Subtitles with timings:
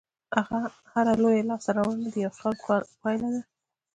[0.93, 3.41] هره لویه لاستهراوړنه د یوه خیال پایله ده.